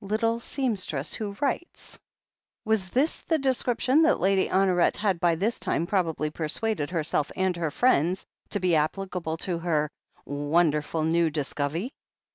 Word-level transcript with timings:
Little 0.00 0.40
seamstress 0.40 1.12
who 1.12 1.36
writes! 1.42 1.98
Was 2.64 2.88
this 2.88 3.18
the 3.18 3.36
description 3.36 4.00
that 4.00 4.18
Lady 4.18 4.48
Honoret 4.48 4.96
had 4.96 5.20
by 5.20 5.34
this 5.34 5.60
time 5.60 5.86
probably 5.86 6.30
persuaded 6.30 6.88
herself 6.88 7.30
and 7.36 7.54
her 7.56 7.70
friends 7.70 8.24
to 8.48 8.60
be 8.60 8.76
applicable 8.76 9.36
to 9.44 9.58
her 9.58 9.90
"wonderful 10.24 11.04
new 11.04 11.28
discove'y" 11.30 11.90